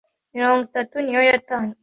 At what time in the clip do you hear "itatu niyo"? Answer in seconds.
0.69-1.21